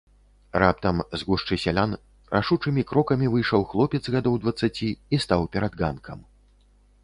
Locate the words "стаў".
5.27-5.41